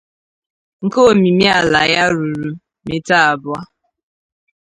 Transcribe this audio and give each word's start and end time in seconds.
nke 0.83 0.99
omimiàlà 1.11 1.81
ya 1.93 2.03
ruru 2.13 2.49
mita 2.85 3.17
abụọ 3.31 3.57